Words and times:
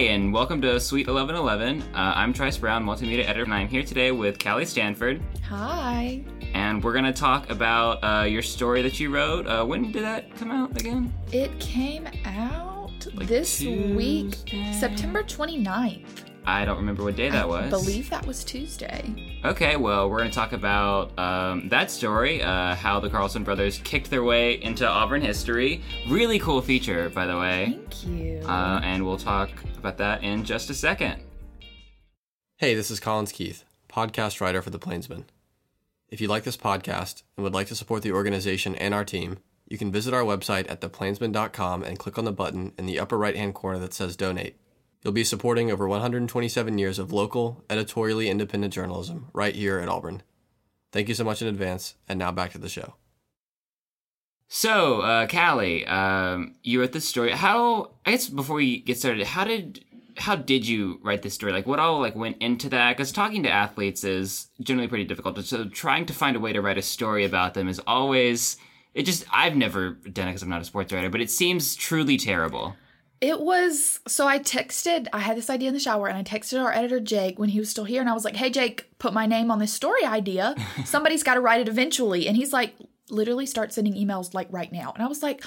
Hey, 0.00 0.14
and 0.14 0.32
welcome 0.32 0.62
to 0.62 0.80
Suite 0.80 1.08
1111. 1.08 1.94
Uh, 1.94 2.14
I'm 2.16 2.32
Trice 2.32 2.56
Brown, 2.56 2.86
multimedia 2.86 3.24
editor, 3.24 3.42
and 3.42 3.52
I'm 3.52 3.68
here 3.68 3.82
today 3.82 4.12
with 4.12 4.42
Callie 4.42 4.64
Stanford. 4.64 5.20
Hi. 5.46 6.24
And 6.54 6.82
we're 6.82 6.94
going 6.94 7.04
to 7.04 7.12
talk 7.12 7.50
about 7.50 8.02
uh, 8.02 8.24
your 8.24 8.40
story 8.40 8.80
that 8.80 8.98
you 8.98 9.10
wrote. 9.10 9.46
Uh, 9.46 9.62
when 9.62 9.92
did 9.92 10.02
that 10.02 10.34
come 10.36 10.50
out 10.50 10.70
again? 10.80 11.12
It 11.32 11.60
came 11.60 12.08
out 12.24 13.08
Like 13.12 13.28
this 13.28 13.60
week, 13.60 14.36
September 14.72 15.22
29th. 15.22 16.29
I 16.50 16.64
don't 16.64 16.78
remember 16.78 17.04
what 17.04 17.16
day 17.16 17.30
that 17.30 17.48
was. 17.48 17.72
I 17.72 17.76
was. 17.76 17.84
believe 17.84 18.10
that 18.10 18.26
was 18.26 18.42
Tuesday. 18.42 19.40
Okay, 19.44 19.76
well, 19.76 20.10
we're 20.10 20.18
going 20.18 20.30
to 20.30 20.34
talk 20.34 20.52
about 20.52 21.16
um, 21.18 21.68
that 21.68 21.90
story, 21.90 22.42
uh, 22.42 22.74
how 22.74 22.98
the 22.98 23.08
Carlson 23.08 23.44
brothers 23.44 23.78
kicked 23.78 24.10
their 24.10 24.24
way 24.24 24.60
into 24.62 24.86
Auburn 24.86 25.22
history. 25.22 25.80
Really 26.08 26.38
cool 26.38 26.60
feature, 26.60 27.08
by 27.10 27.26
the 27.26 27.38
way. 27.38 27.78
Thank 27.78 28.06
you. 28.06 28.42
Uh, 28.46 28.80
and 28.82 29.06
we'll 29.06 29.16
talk 29.16 29.50
about 29.78 29.96
that 29.98 30.22
in 30.24 30.44
just 30.44 30.70
a 30.70 30.74
second. 30.74 31.22
Hey, 32.56 32.74
this 32.74 32.90
is 32.90 33.00
Collins 33.00 33.32
Keith, 33.32 33.64
podcast 33.88 34.40
writer 34.40 34.60
for 34.60 34.70
The 34.70 34.78
Plainsman. 34.78 35.26
If 36.08 36.20
you 36.20 36.26
like 36.26 36.42
this 36.42 36.56
podcast 36.56 37.22
and 37.36 37.44
would 37.44 37.54
like 37.54 37.68
to 37.68 37.76
support 37.76 38.02
the 38.02 38.12
organization 38.12 38.74
and 38.74 38.92
our 38.92 39.04
team, 39.04 39.38
you 39.68 39.78
can 39.78 39.92
visit 39.92 40.12
our 40.12 40.24
website 40.24 40.68
at 40.68 40.80
theplainsman.com 40.80 41.84
and 41.84 41.98
click 41.98 42.18
on 42.18 42.24
the 42.24 42.32
button 42.32 42.72
in 42.76 42.86
the 42.86 42.98
upper 42.98 43.16
right 43.16 43.36
hand 43.36 43.54
corner 43.54 43.78
that 43.78 43.94
says 43.94 44.16
donate. 44.16 44.59
You'll 45.02 45.12
be 45.12 45.24
supporting 45.24 45.70
over 45.70 45.88
127 45.88 46.78
years 46.78 46.98
of 46.98 47.12
local, 47.12 47.64
editorially 47.70 48.28
independent 48.28 48.74
journalism 48.74 49.28
right 49.32 49.54
here 49.54 49.78
at 49.78 49.88
Auburn. 49.88 50.22
Thank 50.92 51.08
you 51.08 51.14
so 51.14 51.24
much 51.24 51.40
in 51.40 51.48
advance, 51.48 51.94
and 52.08 52.18
now 52.18 52.32
back 52.32 52.52
to 52.52 52.58
the 52.58 52.68
show. 52.68 52.94
So, 54.48 55.00
uh, 55.00 55.26
Callie, 55.28 55.86
um, 55.86 56.56
you 56.62 56.80
wrote 56.80 56.92
this 56.92 57.08
story. 57.08 57.30
How? 57.30 57.92
I 58.04 58.10
guess 58.10 58.28
before 58.28 58.56
we 58.56 58.80
get 58.80 58.98
started, 58.98 59.26
how 59.28 59.44
did 59.44 59.84
how 60.18 60.34
did 60.34 60.66
you 60.66 60.98
write 61.02 61.22
this 61.22 61.34
story? 61.34 61.52
Like, 61.52 61.68
what 61.68 61.78
all 61.78 62.00
like 62.00 62.16
went 62.16 62.38
into 62.38 62.68
that? 62.70 62.96
Because 62.96 63.12
talking 63.12 63.44
to 63.44 63.50
athletes 63.50 64.02
is 64.02 64.48
generally 64.60 64.88
pretty 64.88 65.04
difficult. 65.04 65.42
So, 65.44 65.68
trying 65.68 66.04
to 66.06 66.12
find 66.12 66.36
a 66.36 66.40
way 66.40 66.52
to 66.52 66.60
write 66.60 66.78
a 66.78 66.82
story 66.82 67.24
about 67.24 67.54
them 67.54 67.68
is 67.68 67.80
always. 67.86 68.56
It 68.92 69.04
just 69.04 69.24
I've 69.32 69.54
never 69.54 69.92
done 69.92 70.26
it 70.26 70.32
because 70.32 70.42
I'm 70.42 70.48
not 70.48 70.62
a 70.62 70.64
sports 70.64 70.92
writer, 70.92 71.10
but 71.10 71.20
it 71.20 71.30
seems 71.30 71.76
truly 71.76 72.16
terrible. 72.16 72.74
It 73.20 73.40
was 73.40 74.00
so 74.06 74.26
I 74.26 74.38
texted, 74.38 75.06
I 75.12 75.18
had 75.18 75.36
this 75.36 75.50
idea 75.50 75.68
in 75.68 75.74
the 75.74 75.80
shower 75.80 76.08
and 76.08 76.16
I 76.16 76.22
texted 76.22 76.62
our 76.62 76.72
editor 76.72 77.00
Jake 77.00 77.38
when 77.38 77.50
he 77.50 77.58
was 77.58 77.68
still 77.68 77.84
here 77.84 78.00
and 78.00 78.08
I 78.08 78.14
was 78.14 78.24
like, 78.24 78.36
"Hey 78.36 78.50
Jake, 78.50 78.86
put 78.98 79.12
my 79.12 79.26
name 79.26 79.50
on 79.50 79.58
this 79.58 79.72
story 79.72 80.04
idea. 80.04 80.54
Somebody's 80.84 81.22
got 81.22 81.34
to 81.34 81.40
write 81.40 81.60
it 81.60 81.68
eventually." 81.68 82.26
And 82.26 82.36
he's 82.36 82.52
like, 82.52 82.74
literally 83.10 83.46
start 83.46 83.72
sending 83.72 83.94
emails 83.94 84.32
like 84.32 84.48
right 84.50 84.72
now. 84.72 84.92
And 84.94 85.04
I 85.04 85.06
was 85.06 85.22
like, 85.22 85.44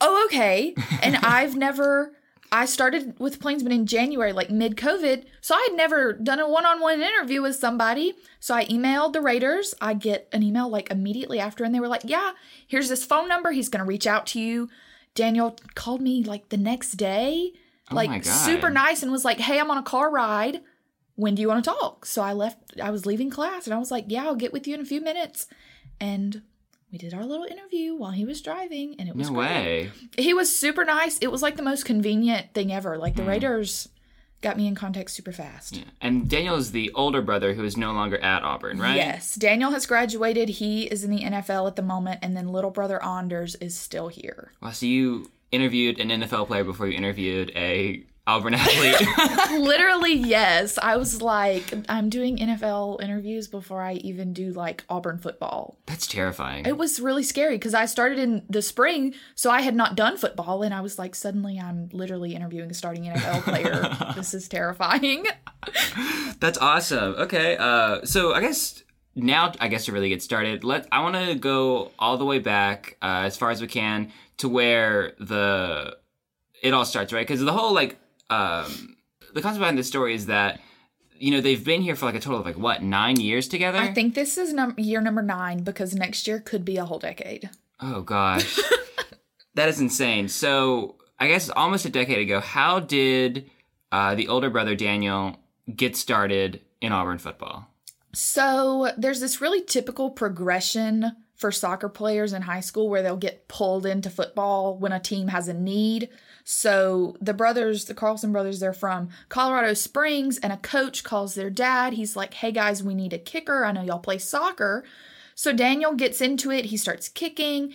"Oh, 0.00 0.24
okay." 0.26 0.74
And 1.02 1.16
I've 1.16 1.56
never 1.56 2.12
I 2.52 2.64
started 2.64 3.18
with 3.20 3.38
Plainsman 3.38 3.72
in 3.72 3.86
January, 3.86 4.32
like 4.32 4.50
mid 4.50 4.76
COVID. 4.76 5.24
So 5.40 5.54
I 5.54 5.66
had 5.68 5.76
never 5.76 6.12
done 6.12 6.40
a 6.40 6.48
one 6.48 6.66
on 6.66 6.80
one 6.80 7.00
interview 7.00 7.42
with 7.42 7.56
somebody. 7.56 8.14
So 8.40 8.54
I 8.54 8.64
emailed 8.64 9.12
the 9.12 9.20
Raiders. 9.20 9.74
I 9.80 9.94
get 9.94 10.28
an 10.32 10.42
email 10.42 10.68
like 10.68 10.90
immediately 10.90 11.38
after, 11.38 11.64
and 11.64 11.74
they 11.74 11.80
were 11.80 11.88
like, 11.88 12.02
Yeah, 12.04 12.32
here's 12.66 12.88
this 12.88 13.04
phone 13.04 13.28
number. 13.28 13.52
He's 13.52 13.68
going 13.68 13.84
to 13.84 13.88
reach 13.88 14.06
out 14.06 14.26
to 14.28 14.40
you. 14.40 14.68
Daniel 15.14 15.56
called 15.74 16.00
me 16.00 16.24
like 16.24 16.48
the 16.48 16.56
next 16.56 16.92
day, 16.92 17.52
Oh 17.90 17.94
like 17.94 18.24
super 18.24 18.70
nice, 18.70 19.02
and 19.02 19.10
was 19.10 19.24
like, 19.24 19.38
Hey, 19.38 19.58
I'm 19.58 19.70
on 19.70 19.78
a 19.78 19.82
car 19.82 20.10
ride. 20.10 20.60
When 21.16 21.34
do 21.34 21.42
you 21.42 21.48
want 21.48 21.64
to 21.64 21.70
talk? 21.70 22.06
So 22.06 22.22
I 22.22 22.32
left, 22.32 22.58
I 22.82 22.90
was 22.90 23.04
leaving 23.04 23.30
class, 23.30 23.66
and 23.66 23.74
I 23.74 23.78
was 23.78 23.90
like, 23.90 24.06
Yeah, 24.08 24.24
I'll 24.24 24.36
get 24.36 24.52
with 24.52 24.66
you 24.66 24.74
in 24.74 24.80
a 24.80 24.86
few 24.86 25.00
minutes. 25.00 25.46
And 26.00 26.42
we 26.90 26.98
did 26.98 27.14
our 27.14 27.24
little 27.24 27.44
interview 27.44 27.94
while 27.94 28.12
he 28.12 28.24
was 28.24 28.40
driving, 28.40 28.96
and 28.98 29.08
it 29.08 29.16
was 29.16 29.30
No 29.30 29.36
great. 29.36 29.48
way. 29.48 29.92
He 30.16 30.34
was 30.34 30.56
super 30.56 30.84
nice. 30.84 31.18
It 31.18 31.30
was 31.30 31.42
like 31.42 31.56
the 31.56 31.62
most 31.62 31.84
convenient 31.84 32.54
thing 32.54 32.72
ever. 32.72 32.96
Like 32.96 33.16
the 33.16 33.22
hmm. 33.22 33.28
Raiders 33.28 33.88
got 34.40 34.56
me 34.56 34.66
in 34.66 34.74
contact 34.74 35.10
super 35.10 35.32
fast. 35.32 35.82
And 36.00 36.28
Daniel 36.28 36.56
is 36.56 36.72
the 36.72 36.90
older 36.94 37.22
brother 37.22 37.54
who 37.54 37.64
is 37.64 37.76
no 37.76 37.92
longer 37.92 38.18
at 38.18 38.42
Auburn, 38.42 38.78
right? 38.78 38.96
Yes, 38.96 39.34
Daniel 39.34 39.70
has 39.70 39.86
graduated. 39.86 40.48
He 40.48 40.84
is 40.84 41.04
in 41.04 41.10
the 41.10 41.22
NFL 41.22 41.66
at 41.66 41.76
the 41.76 41.82
moment, 41.82 42.20
and 42.22 42.36
then 42.36 42.48
little 42.48 42.70
brother 42.70 43.02
Anders 43.04 43.54
is 43.56 43.76
still 43.76 44.08
here. 44.08 44.52
Wow. 44.62 44.70
So 44.70 44.86
you 44.86 45.30
interviewed 45.52 45.98
an 45.98 46.08
NFL 46.08 46.46
player 46.46 46.64
before 46.64 46.86
you 46.86 46.96
interviewed 46.96 47.50
a 47.54 48.02
Auburn 48.26 48.54
athlete. 48.54 48.96
Literally, 49.60 50.12
yes. 50.14 50.78
I 50.80 50.96
was 50.96 51.20
like, 51.20 51.74
I'm 51.88 52.08
doing 52.10 52.36
NFL 52.36 53.02
interviews 53.02 53.48
before 53.48 53.82
I 53.82 53.94
even 53.94 54.32
do 54.32 54.52
like 54.52 54.84
Auburn 54.88 55.18
football. 55.18 55.78
That's 55.86 56.06
terrifying. 56.06 56.66
It 56.66 56.76
was 56.76 57.00
really 57.00 57.22
scary 57.22 57.56
because 57.56 57.74
I 57.74 57.86
started 57.86 58.18
in 58.18 58.44
the 58.48 58.62
spring, 58.62 59.14
so 59.34 59.50
I 59.50 59.62
had 59.62 59.74
not 59.74 59.96
done 59.96 60.16
football, 60.16 60.62
and 60.62 60.72
I 60.72 60.80
was 60.80 60.98
like, 60.98 61.14
suddenly 61.14 61.58
I'm 61.58 61.88
literally 61.92 62.34
interviewing 62.34 62.70
a 62.70 62.74
starting 62.74 63.04
NFL 63.04 63.42
player. 63.42 64.12
this 64.14 64.34
is 64.34 64.48
terrifying. 64.48 65.26
That's 66.40 66.58
awesome. 66.58 67.14
Okay. 67.14 67.56
Uh, 67.56 68.04
so 68.04 68.34
I 68.34 68.40
guess 68.40 68.82
now, 69.14 69.52
I 69.60 69.68
guess 69.68 69.86
to 69.86 69.92
really 69.92 70.08
get 70.08 70.22
started, 70.22 70.62
let 70.62 70.86
I 70.92 71.00
want 71.00 71.16
to 71.16 71.34
go 71.34 71.90
all 71.98 72.16
the 72.16 72.24
way 72.24 72.38
back 72.38 72.96
uh, 73.02 73.22
as 73.24 73.36
far 73.36 73.50
as 73.50 73.60
we 73.60 73.66
can 73.66 74.12
to 74.38 74.48
where 74.48 75.14
the 75.18 75.96
it 76.62 76.74
all 76.74 76.84
starts, 76.84 77.12
right? 77.12 77.26
Because 77.26 77.40
the 77.40 77.52
whole 77.52 77.72
like 77.72 77.98
um, 78.30 78.96
the 79.34 79.42
concept 79.42 79.60
behind 79.60 79.76
this 79.76 79.88
story 79.88 80.14
is 80.14 80.26
that 80.26 80.60
you 81.18 81.30
know 81.30 81.40
they've 81.40 81.64
been 81.64 81.82
here 81.82 81.96
for 81.96 82.06
like 82.06 82.14
a 82.14 82.20
total 82.20 82.40
of 82.40 82.46
like 82.46 82.56
what 82.56 82.82
nine 82.82 83.20
years 83.20 83.48
together. 83.48 83.78
I 83.78 83.92
think 83.92 84.14
this 84.14 84.38
is 84.38 84.52
num- 84.52 84.74
year 84.78 85.00
number 85.00 85.22
nine 85.22 85.62
because 85.62 85.94
next 85.94 86.26
year 86.26 86.40
could 86.40 86.64
be 86.64 86.76
a 86.76 86.84
whole 86.84 86.98
decade. 86.98 87.50
Oh 87.80 88.00
gosh, 88.00 88.58
that 89.54 89.68
is 89.68 89.80
insane. 89.80 90.28
So 90.28 90.96
I 91.18 91.28
guess 91.28 91.50
almost 91.50 91.84
a 91.84 91.90
decade 91.90 92.18
ago, 92.18 92.40
how 92.40 92.80
did 92.80 93.50
uh, 93.92 94.14
the 94.14 94.28
older 94.28 94.48
brother 94.48 94.74
Daniel 94.74 95.36
get 95.74 95.96
started 95.96 96.60
in 96.80 96.92
Auburn 96.92 97.18
football? 97.18 97.66
So 98.12 98.90
there's 98.96 99.20
this 99.20 99.40
really 99.40 99.62
typical 99.62 100.10
progression 100.10 101.12
for 101.40 101.50
soccer 101.50 101.88
players 101.88 102.34
in 102.34 102.42
high 102.42 102.60
school 102.60 102.90
where 102.90 103.02
they'll 103.02 103.16
get 103.16 103.48
pulled 103.48 103.86
into 103.86 104.10
football 104.10 104.76
when 104.76 104.92
a 104.92 105.00
team 105.00 105.28
has 105.28 105.48
a 105.48 105.54
need. 105.54 106.10
So 106.44 107.16
the 107.18 107.32
brothers, 107.32 107.86
the 107.86 107.94
Carlson 107.94 108.30
brothers, 108.30 108.60
they're 108.60 108.74
from 108.74 109.08
Colorado 109.30 109.72
Springs, 109.72 110.36
and 110.36 110.52
a 110.52 110.58
coach 110.58 111.02
calls 111.02 111.34
their 111.34 111.48
dad. 111.48 111.94
He's 111.94 112.14
like, 112.14 112.34
hey 112.34 112.52
guys, 112.52 112.82
we 112.82 112.94
need 112.94 113.14
a 113.14 113.18
kicker. 113.18 113.64
I 113.64 113.72
know 113.72 113.80
y'all 113.80 114.00
play 114.00 114.18
soccer. 114.18 114.84
So 115.34 115.54
Daniel 115.54 115.94
gets 115.94 116.20
into 116.20 116.50
it. 116.50 116.66
He 116.66 116.76
starts 116.76 117.08
kicking. 117.08 117.72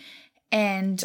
And 0.51 1.03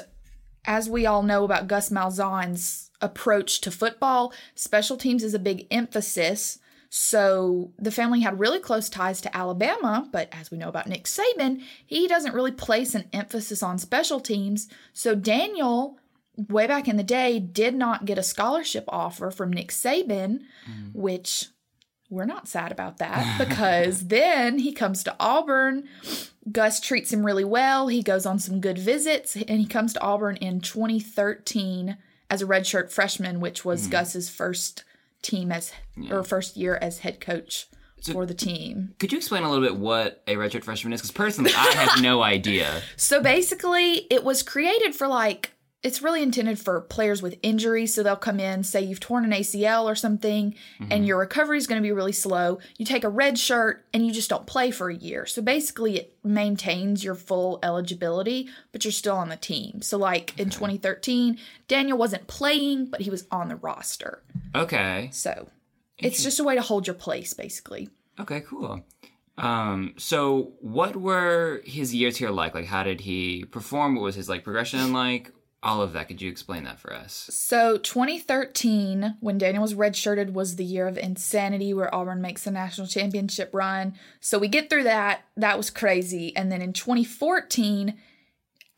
as 0.67 0.87
we 0.87 1.07
all 1.07 1.23
know 1.23 1.45
about 1.45 1.67
Gus 1.67 1.89
Malzahn's 1.89 2.91
approach 3.01 3.63
to 3.63 3.71
football, 3.71 4.35
special 4.55 4.99
teams 4.99 5.25
is 5.25 5.33
a 5.33 5.39
big 5.39 5.67
emphasis. 5.71 6.59
So 6.91 7.73
the 7.79 7.93
family 7.93 8.21
had 8.21 8.41
really 8.41 8.59
close 8.59 8.89
ties 8.89 9.21
to 9.21 9.35
Alabama, 9.35 10.09
but 10.11 10.29
as 10.33 10.51
we 10.51 10.59
know 10.59 10.69
about 10.69 10.89
Nick 10.89 11.05
Saban, 11.05 11.63
he 11.87 12.09
doesn't 12.09 12.35
really 12.35 12.51
place 12.51 12.97
an 12.97 13.09
emphasis 13.13 13.63
on 13.63 13.79
special 13.79 14.19
teams. 14.19 14.69
So 14.93 15.15
Daniel, 15.15 15.99
way 16.49 16.67
back 16.67 16.89
in 16.89 16.97
the 16.97 17.05
day, 17.05 17.39
did 17.39 17.77
not 17.77 18.07
get 18.07 18.19
a 18.19 18.25
scholarship 18.25 18.85
offer 18.89 19.31
from 19.31 19.53
Nick 19.53 19.69
Saban, 19.69 20.41
mm. 20.69 20.93
which 20.93 21.47
we're 22.11 22.25
not 22.25 22.49
sad 22.49 22.73
about 22.73 22.99
that 22.99 23.39
because 23.49 24.09
then 24.09 24.59
he 24.59 24.73
comes 24.73 25.05
to 25.05 25.15
Auburn. 25.21 25.89
Gus 26.51 26.81
treats 26.81 27.13
him 27.13 27.25
really 27.25 27.45
well. 27.45 27.87
He 27.87 28.03
goes 28.03 28.27
on 28.27 28.41
some 28.41 28.61
good 28.61 28.79
visits 28.79 29.37
and 29.37 29.61
he 29.61 29.67
comes 29.67 29.93
to 29.93 30.03
Auburn 30.03 30.35
in 30.37 30.61
2013 30.61 31.97
as 32.29 32.43
a 32.43 32.47
redshirt 32.47 32.91
freshman, 32.91 33.39
which 33.39 33.65
was 33.65 33.87
mm. 33.87 33.93
Gus's 33.93 34.29
first 34.29 34.83
team 35.23 35.53
as 35.53 35.73
or 36.11 36.23
first 36.23 36.57
year 36.57 36.79
as 36.81 37.01
head 37.01 37.21
coach 37.21 37.67
for 38.13 38.25
the 38.25 38.35
team. 38.35 38.95
Could 38.99 39.13
you 39.13 39.19
explain 39.19 39.43
a 39.43 39.51
little 39.51 39.65
bit 39.65 39.77
what 39.77 40.23
a 40.27 40.35
redshirt 40.37 40.65
freshman 40.65 40.93
is? 40.93 41.01
Because 41.01 41.13
personally, 41.13 41.53
I 41.55 41.73
have 41.73 42.01
no 42.03 42.23
idea. 42.37 42.83
So 42.97 43.23
basically, 43.23 44.07
it 44.11 44.25
was 44.25 44.43
created 44.43 44.95
for 44.95 45.07
like 45.07 45.53
it's 45.83 46.03
really 46.03 46.23
intended 46.23 46.59
for 46.59 46.81
players 46.83 47.23
with 47.23 47.39
injuries. 47.43 47.95
So 47.95 48.03
they'll 48.03 48.17
come 48.17 48.39
in, 48.39 48.65
say 48.65 48.83
you've 48.83 49.01
torn 49.01 49.25
an 49.25 49.31
ACL 49.31 49.85
or 49.85 49.95
something, 49.95 50.55
and 50.91 51.07
your 51.07 51.19
recovery 51.19 51.57
is 51.57 51.67
going 51.67 51.81
to 51.81 51.87
be 51.87 51.93
really 51.93 52.13
slow. 52.13 52.59
You 52.77 52.85
take 52.85 53.05
a 53.05 53.09
red 53.09 53.39
shirt 53.39 53.87
and 53.95 54.07
you 54.07 54.13
just 54.13 54.29
don't 54.29 54.47
play 54.47 54.71
for 54.71 54.91
a 54.91 54.95
year. 54.95 55.25
So 55.25 55.41
basically, 55.41 55.97
it 55.97 56.17
maintains 56.23 57.03
your 57.03 57.15
full 57.15 57.59
eligibility, 57.63 58.49
but 58.73 58.85
you're 58.85 58.93
still 58.93 59.17
on 59.17 59.31
the 59.31 59.37
team. 59.37 59.81
So, 59.81 59.97
like 59.97 60.39
in 60.39 60.51
2013, 60.51 61.39
Daniel 61.67 61.97
wasn't 61.97 62.27
playing, 62.27 62.87
but 62.87 63.01
he 63.01 63.09
was 63.09 63.27
on 63.31 63.49
the 63.49 63.57
roster. 63.57 64.23
Okay. 64.55 65.09
So 65.13 65.49
it's 65.99 66.23
just 66.23 66.41
a 66.41 66.45
way 66.45 66.57
to 66.57 66.63
hold 66.63 66.87
your 66.87 66.95
place, 66.95 67.33
basically. 67.33 67.89
Okay, 68.19 68.41
cool. 68.41 68.85
Um, 69.39 69.95
so 69.97 70.53
what 70.61 70.97
were 70.97 71.63
his 71.65 71.95
years 71.95 72.19
here 72.19 72.29
like? 72.29 72.55
Like, 72.55 72.67
how 72.67 72.83
did 72.83 73.01
he 73.01 73.45
perform? 73.47 73.95
What 73.95 74.03
was 74.03 74.15
his 74.15 74.29
like 74.29 74.45
progression 74.45 74.93
like? 74.93 75.33
All 75.63 75.83
of 75.83 75.93
that. 75.93 76.09
Could 76.09 76.23
you 76.23 76.31
explain 76.31 76.65
that 76.65 76.81
for 76.81 76.93
us? 76.93 77.29
So 77.33 77.77
2013, 77.77 79.17
when 79.21 79.37
Daniel 79.37 79.63
was 79.63 79.75
redshirted, 79.75 80.33
was 80.33 80.57
the 80.57 80.65
year 80.65 80.87
of 80.87 80.97
insanity 80.97 81.75
where 81.75 81.95
Auburn 81.95 82.23
makes 82.23 82.45
the 82.45 82.51
national 82.51 82.87
championship 82.87 83.51
run. 83.53 83.95
So 84.21 84.39
we 84.39 84.49
get 84.49 84.71
through 84.71 84.85
that. 84.85 85.25
That 85.37 85.59
was 85.59 85.69
crazy. 85.69 86.35
And 86.35 86.51
then 86.51 86.63
in 86.63 86.73
2014, 86.73 87.95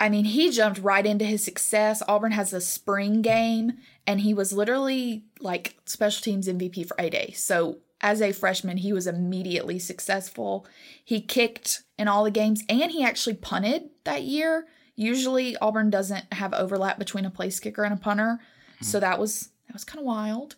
I 0.00 0.08
mean, 0.08 0.24
he 0.24 0.50
jumped 0.50 0.80
right 0.80 1.06
into 1.06 1.24
his 1.24 1.44
success. 1.44 2.02
Auburn 2.08 2.32
has 2.32 2.52
a 2.52 2.60
spring 2.60 3.22
game, 3.22 3.74
and 4.04 4.20
he 4.20 4.34
was 4.34 4.52
literally 4.52 5.22
like 5.38 5.76
special 5.84 6.24
teams 6.24 6.48
MVP 6.48 6.88
for 6.88 6.96
A 6.98 7.08
Day. 7.08 7.32
So, 7.36 7.78
as 8.00 8.20
a 8.20 8.32
freshman, 8.32 8.78
he 8.78 8.92
was 8.92 9.06
immediately 9.06 9.78
successful. 9.78 10.66
He 11.04 11.20
kicked 11.20 11.84
in 11.96 12.08
all 12.08 12.24
the 12.24 12.32
games, 12.32 12.64
and 12.68 12.90
he 12.90 13.04
actually 13.04 13.34
punted 13.34 13.90
that 14.02 14.24
year. 14.24 14.66
Usually, 14.96 15.56
Auburn 15.56 15.90
doesn't 15.90 16.32
have 16.32 16.52
overlap 16.52 16.98
between 16.98 17.24
a 17.24 17.30
place 17.30 17.58
kicker 17.60 17.82
and 17.84 17.94
a 17.94 17.96
punter, 17.96 18.40
so 18.80 19.00
that 19.00 19.18
was 19.18 19.50
that 19.66 19.72
was 19.72 19.84
kind 19.84 20.00
of 20.00 20.04
wild. 20.04 20.56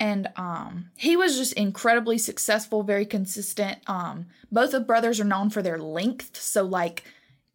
And 0.00 0.28
um, 0.36 0.90
he 0.96 1.16
was 1.16 1.36
just 1.36 1.52
incredibly 1.52 2.18
successful, 2.18 2.82
very 2.82 3.06
consistent. 3.06 3.78
Um, 3.86 4.26
both 4.50 4.74
of 4.74 4.86
brothers 4.86 5.20
are 5.20 5.24
known 5.24 5.50
for 5.50 5.62
their 5.62 5.78
length, 5.78 6.36
so 6.40 6.64
like 6.64 7.04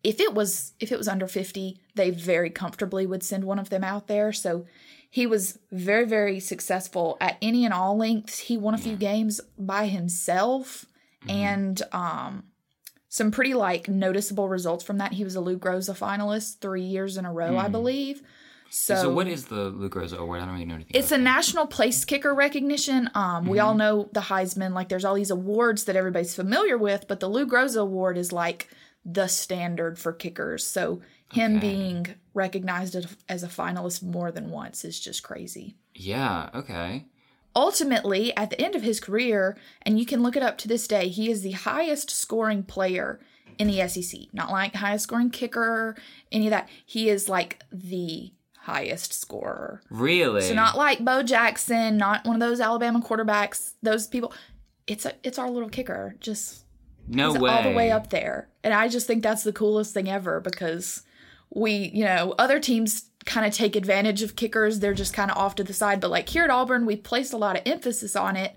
if 0.04 0.20
it 0.20 0.34
was 0.34 0.74
if 0.80 0.92
it 0.92 0.98
was 0.98 1.08
under 1.08 1.28
50 1.28 1.80
they 1.96 2.10
very 2.10 2.50
comfortably 2.50 3.06
would 3.06 3.24
send 3.24 3.44
one 3.44 3.60
of 3.60 3.70
them 3.70 3.84
out 3.84 4.08
there. 4.08 4.32
So 4.32 4.66
he 5.10 5.26
was 5.26 5.60
very 5.72 6.06
very 6.06 6.40
successful 6.40 7.18
at 7.20 7.38
any 7.42 7.66
and 7.66 7.74
all 7.74 7.98
lengths. 7.98 8.40
He 8.40 8.58
won 8.58 8.74
a 8.74 8.78
few 8.78 8.96
games 8.96 9.42
by 9.58 9.88
himself 9.88 10.86
and 11.28 11.82
um 11.92 12.44
some 13.10 13.32
pretty 13.32 13.54
like 13.54 13.88
noticeable 13.90 14.48
results 14.48 14.84
from 14.84 14.98
that 15.00 15.14
he 15.14 15.24
was 15.24 15.36
a 15.36 15.42
Lou 15.42 15.58
Groza 15.58 15.98
finalist 15.98 16.60
three 16.60 16.84
years 16.84 17.18
in 17.18 17.26
a 17.26 17.34
row 17.34 17.58
i 17.58 17.68
believe 17.68 18.22
so, 18.72 18.94
So, 18.96 19.10
what 19.10 19.28
is 19.28 19.46
the 19.46 19.72
Lou 19.72 19.90
Groza 19.90 20.18
Award? 20.20 20.42
I 20.42 20.46
don't 20.46 20.54
really 20.54 20.66
know 20.66 20.76
anything. 20.76 20.92
it's 20.94 21.12
a 21.12 21.16
about 21.16 21.24
national 21.24 21.66
place 21.66 22.06
kicker 22.06 22.36
recognition. 22.36 23.10
Um, 23.16 23.48
we 23.48 23.58
all 23.58 23.74
know 23.74 24.10
the 24.14 24.20
Heisman. 24.20 24.74
Like, 24.76 24.90
there's 24.90 25.04
all 25.04 25.16
these 25.16 25.32
awards 25.32 25.86
that 25.86 25.96
everybody's 25.96 26.36
familiar 26.36 26.78
with, 26.78 27.08
but 27.08 27.20
the 27.20 27.28
Lou 27.28 27.48
Groza 27.48 27.82
Award 27.82 28.16
is 28.16 28.32
like 28.32 28.70
the 29.04 29.26
standard 29.26 29.98
for 29.98 30.14
kickers. 30.14 30.64
So 30.68 31.02
him 31.34 31.56
Okay. 31.56 31.62
being 31.62 32.08
recognized 32.36 32.96
as 33.28 33.42
a 33.42 33.48
finalist 33.48 34.04
more 34.04 34.32
than 34.32 34.52
once 34.52 34.86
is 34.86 35.00
just 35.00 35.24
crazy. 35.24 35.76
Yeah. 35.96 36.52
Okay. 36.54 37.06
Ultimately, 37.56 38.36
at 38.38 38.50
the 38.52 38.62
end 38.62 38.76
of 38.76 38.84
his 38.84 39.00
career, 39.00 39.58
and 39.82 40.00
you 40.00 40.06
can 40.06 40.22
look 40.22 40.38
it 40.38 40.44
up 40.44 40.58
to 40.60 40.68
this 40.68 40.88
day, 40.88 41.08
he 41.08 41.32
is 41.32 41.42
the 41.42 41.52
highest 41.52 42.12
scoring 42.12 42.64
player 42.64 43.20
in 43.58 43.68
the 43.68 43.88
SEC. 43.88 44.22
Not 44.34 44.52
like 44.52 44.76
highest 44.76 45.04
scoring 45.04 45.30
kicker, 45.30 45.96
any 46.32 46.48
of 46.48 46.52
that. 46.52 46.70
He 46.86 47.10
is 47.10 47.28
like 47.28 47.62
the 47.72 48.32
highest 48.62 49.14
scorer. 49.14 49.82
Really? 49.90 50.42
So 50.42 50.54
not 50.54 50.78
like 50.78 51.04
Bo 51.04 51.24
Jackson, 51.24 51.98
not 51.98 52.26
one 52.26 52.36
of 52.36 52.40
those 52.40 52.60
Alabama 52.60 53.02
quarterbacks, 53.02 53.74
those 53.82 54.08
people. 54.08 54.34
It's 54.88 55.06
a 55.06 55.14
it's 55.24 55.38
our 55.38 55.50
little 55.50 55.70
kicker, 55.70 56.16
just 56.20 56.66
no 57.08 57.34
way. 57.34 57.52
all 57.52 57.64
the 57.64 57.76
way 57.76 57.92
up 57.92 58.10
there. 58.10 58.50
And 58.64 58.74
I 58.74 58.88
just 58.88 59.08
think 59.08 59.24
that's 59.24 59.44
the 59.44 59.54
coolest 59.54 59.94
thing 59.94 60.10
ever 60.10 60.40
because 60.40 61.04
we, 61.50 61.92
you 61.94 62.06
know, 62.06 62.36
other 62.38 62.60
teams 62.60 63.09
kind 63.26 63.46
of 63.46 63.54
take 63.54 63.76
advantage 63.76 64.22
of 64.22 64.36
kickers. 64.36 64.80
They're 64.80 64.94
just 64.94 65.14
kind 65.14 65.30
of 65.30 65.38
off 65.38 65.56
to 65.56 65.64
the 65.64 65.74
side, 65.74 66.00
but 66.00 66.10
like 66.10 66.30
here 66.30 66.44
at 66.44 66.50
Auburn, 66.50 66.86
we 66.86 66.96
placed 66.96 67.34
a 67.34 67.38
lot 67.38 67.58
of 67.58 67.64
emphasis 67.66 68.16
on 68.16 68.36
it 68.36 68.56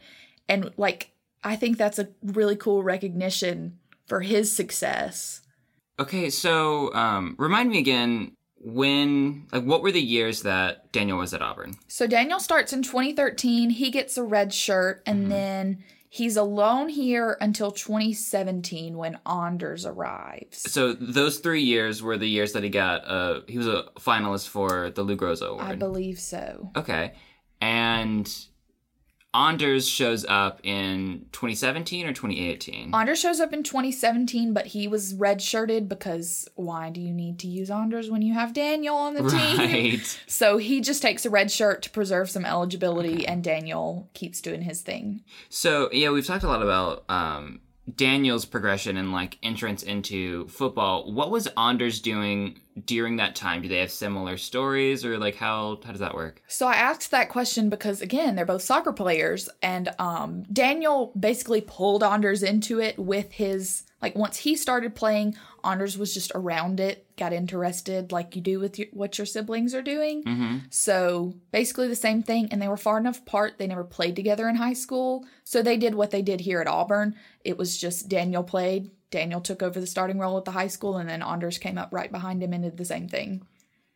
and 0.49 0.71
like 0.77 1.13
I 1.45 1.57
think 1.57 1.77
that's 1.77 1.99
a 1.99 2.09
really 2.23 2.57
cool 2.57 2.83
recognition 2.83 3.79
for 4.07 4.21
his 4.21 4.55
success. 4.55 5.41
Okay, 5.99 6.31
so 6.31 6.93
um, 6.95 7.35
remind 7.39 7.71
me 7.71 7.79
again 7.79 8.33
when, 8.57 9.47
like, 9.53 9.65
what 9.65 9.83
were 9.83 9.91
the 9.91 10.01
years 10.01 10.43
that 10.43 10.93
Daniel 10.93 11.19
was 11.19 11.35
at 11.35 11.43
Auburn? 11.43 11.75
So 11.89 12.07
Daniel 12.07 12.39
starts 12.39 12.73
in 12.73 12.83
2013. 12.83 13.71
He 13.71 13.91
gets 13.91 14.17
a 14.17 14.23
red 14.23 14.55
shirt, 14.55 15.03
and 15.05 15.31
then 15.31 15.83
he's 16.13 16.37
alone 16.37 16.91
here 16.91 17.39
until 17.41 17.71
2017 17.71 18.99
when 18.99 19.19
Anders 19.25 19.87
arrives. 19.87 20.71
So 20.71 20.93
those 20.93 21.39
three 21.39 21.63
years 21.63 22.03
were 22.03 22.19
the 22.19 22.29
years 22.29 22.53
that 22.53 22.63
he 22.63 22.69
got. 22.69 23.09
Uh, 23.09 23.41
he 23.49 23.57
was 23.57 23.67
a 23.67 23.85
finalist 23.99 24.49
for 24.49 24.91
the 24.91 25.03
Lou 25.05 25.17
Groza 25.17 25.49
Award. 25.49 25.65
I 25.65 25.75
believe 25.75 26.21
so. 26.21 26.71
Okay, 26.77 27.15
and 27.63 28.31
Anders 29.35 29.89
shows 29.89 30.27
up 30.27 30.61
in 30.63 31.25
2017 31.33 32.07
or 32.07 32.13
2018. 32.13 32.95
Anders 32.95 33.19
shows 33.19 33.41
up 33.41 33.55
in 33.55 33.63
2017, 33.63 34.53
but 34.53 34.67
he 34.67 34.87
was 34.87 35.15
redshirted 35.15 35.89
because 35.89 36.47
why 36.55 36.91
do 36.91 37.01
you 37.01 37.15
need 37.15 37.39
to 37.39 37.49
use 37.49 37.71
Anders 37.71 38.11
when 38.11 38.21
you 38.21 38.35
have 38.35 38.53
Daniel 38.53 38.95
on 38.95 39.15
the 39.15 39.29
team? 39.29 39.59
Right. 39.59 40.19
So 40.27 40.57
he 40.57 40.81
just 40.81 41.03
takes 41.03 41.25
a 41.25 41.31
red 41.31 41.51
shirt 41.51 41.83
to 41.83 41.91
preserve 41.91 42.29
some 42.29 42.45
eligibility, 42.45 43.27
and 43.27 43.45
Daniel 43.45 44.11
keeps 44.15 44.41
doing 44.41 44.63
his 44.63 44.81
thing. 44.81 45.23
So 45.49 45.89
yeah, 45.93 46.11
we've 46.11 46.27
talked 46.27 46.45
a 46.45 46.49
lot 46.49 46.63
about 46.63 47.05
um, 47.09 47.61
Daniel's 47.97 48.45
progression 48.45 48.97
and 48.97 49.13
like 49.13 49.39
entrance 49.43 49.83
into 49.83 50.47
football. 50.49 51.13
What 51.13 51.31
was 51.31 51.49
Anders 51.57 52.01
doing 52.01 52.61
during 52.85 53.17
that 53.17 53.35
time? 53.35 53.61
Do 53.63 53.69
they 53.69 53.79
have 53.79 53.91
similar 53.91 54.37
stories, 54.37 55.05
or 55.05 55.19
like 55.19 55.35
how 55.37 55.81
how 55.85 55.91
does 55.91 56.01
that 56.01 56.15
work? 56.15 56.43
So 56.47 56.67
I 56.67 56.75
asked 56.75 57.11
that 57.11 57.29
question 57.29 57.69
because 57.69 58.01
again, 58.01 58.37
they're 58.37 58.47
both 58.47 58.63
soccer 58.63 58.93
players 58.93 59.49
and 59.63 59.93
um 59.99 60.45
Daniel 60.53 61.13
basically 61.19 61.61
pulled 61.61 62.05
Anders 62.05 62.43
into 62.43 62.81
it 62.81 62.99
with 62.99 63.33
his 63.33 63.85
like 64.01 64.17
once 64.17 64.39
he 64.39 64.57
started 64.57 64.95
playing, 64.95 65.37
Anders 65.65 65.99
was 65.99 66.15
just 66.15 66.33
around 66.35 66.81
it, 66.81 67.07
got 67.23 67.33
interested 67.33 68.11
like 68.11 68.35
you 68.35 68.43
do 68.43 68.59
with 68.59 68.81
your, 68.81 68.89
what 68.93 69.17
your 69.17 69.27
siblings 69.27 69.77
are 69.77 69.83
doing. 69.83 70.25
Mm-hmm. 70.25 70.59
So 70.71 71.35
basically 71.53 71.87
the 71.87 71.95
same 71.95 72.21
thing 72.21 72.49
and 72.51 72.61
they 72.61 72.67
were 72.67 72.77
far 72.77 72.99
enough 72.99 73.21
apart 73.21 73.59
they 73.59 73.69
never 73.69 73.85
played 73.85 74.17
together 74.17 74.49
in 74.49 74.57
high 74.57 74.73
school. 74.73 75.25
So 75.45 75.63
they 75.63 75.77
did 75.77 75.95
what 75.95 76.11
they 76.11 76.21
did 76.21 76.41
here 76.41 76.61
at 76.61 76.67
Auburn. 76.67 77.15
It 77.45 77.57
was 77.57 77.79
just 77.79 78.09
Daniel 78.09 78.43
played, 78.43 78.91
Daniel 79.13 79.41
took 79.41 79.63
over 79.63 79.79
the 79.79 79.87
starting 79.87 80.19
role 80.19 80.37
at 80.37 80.45
the 80.45 80.51
high 80.51 80.67
school 80.67 80.97
and 80.97 81.09
then 81.09 81.23
Anders 81.23 81.59
came 81.59 81.79
up 81.79 81.91
right 81.93 82.11
behind 82.11 82.43
him 82.43 82.53
and 82.53 82.65
did 82.65 82.77
the 82.77 82.85
same 82.85 83.07
thing. 83.07 83.47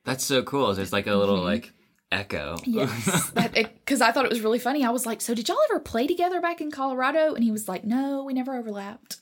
That's 0.05 0.25
so 0.25 0.45
cool. 0.45 0.73
There's 0.73 0.93
like 0.93 1.09
a 1.09 1.17
little 1.17 1.43
like 1.43 1.73
echo. 2.13 2.59
Yes, 2.65 3.33
because 3.35 4.01
I 4.01 4.13
thought 4.13 4.25
it 4.25 4.31
was 4.31 4.41
really 4.41 4.61
funny. 4.61 4.85
I 4.85 4.91
was 4.91 5.05
like, 5.05 5.21
"So 5.21 5.35
did 5.35 5.49
y'all 5.49 5.59
ever 5.69 5.81
play 5.81 6.07
together 6.07 6.41
back 6.41 6.61
in 6.61 6.71
Colorado?" 6.71 7.35
And 7.35 7.43
he 7.43 7.51
was 7.51 7.67
like, 7.67 7.83
"No, 7.83 8.23
we 8.23 8.35
never 8.35 8.55
overlapped." 8.55 9.19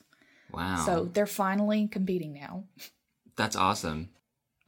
wow. 0.55 0.85
So 0.85 1.11
they're 1.13 1.27
finally 1.27 1.89
competing 1.89 2.35
now. 2.35 2.65
That's 3.37 3.57
awesome. 3.57 4.11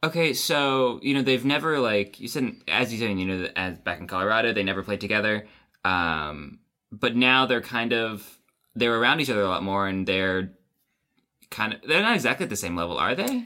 Okay, 0.03 0.33
so 0.33 0.99
you 1.01 1.13
know 1.13 1.21
they've 1.21 1.45
never 1.45 1.79
like 1.79 2.19
you 2.19 2.27
said 2.27 2.55
as 2.67 2.93
you 2.93 2.99
said 2.99 3.17
you 3.17 3.25
know 3.25 3.49
as 3.55 3.79
back 3.79 3.99
in 3.99 4.07
Colorado 4.07 4.53
they 4.53 4.63
never 4.63 4.83
played 4.83 5.01
together, 5.01 5.47
um, 5.83 6.59
but 6.91 7.15
now 7.15 7.45
they're 7.45 7.61
kind 7.61 7.93
of 7.93 8.39
they're 8.75 8.95
around 8.95 9.19
each 9.19 9.29
other 9.29 9.41
a 9.41 9.47
lot 9.47 9.63
more 9.63 9.87
and 9.87 10.07
they're 10.07 10.51
kind 11.49 11.73
of 11.73 11.81
they're 11.87 12.03
not 12.03 12.15
exactly 12.15 12.43
at 12.43 12.49
the 12.49 12.55
same 12.55 12.75
level, 12.75 12.97
are 12.97 13.15
they? 13.15 13.45